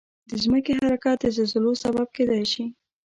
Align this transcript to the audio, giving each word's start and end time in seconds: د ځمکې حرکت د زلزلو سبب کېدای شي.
د 0.29 0.31
ځمکې 0.43 0.71
حرکت 0.79 1.17
د 1.21 1.25
زلزلو 1.37 1.71
سبب 1.83 2.07
کېدای 2.15 2.43
شي. 2.51 2.65